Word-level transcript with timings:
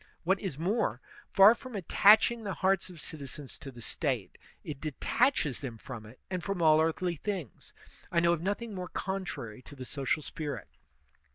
What 0.23 0.39
is 0.39 0.57
more, 0.57 0.99
far 1.29 1.53
from 1.53 1.75
attaching 1.75 2.43
the 2.43 2.55
hearts 2.55 2.89
of 2.89 2.99
citizens 2.99 3.59
to 3.59 3.69
the 3.69 3.83
State, 3.83 4.39
it 4.63 4.81
detaches 4.81 5.59
them 5.59 5.77
from 5.77 6.07
it 6.07 6.19
and 6.27 6.43
from 6.43 6.59
all 6.59 6.81
earthly 6.81 7.17
things. 7.17 7.71
I 8.11 8.19
know 8.19 8.33
of 8.33 8.41
nothing 8.41 8.73
more 8.73 8.89
contrary 8.89 9.61
to 9.61 9.75
the 9.75 9.85
social 9.85 10.23
spirit. 10.23 10.69